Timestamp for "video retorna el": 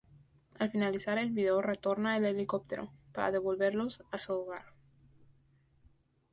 1.29-2.25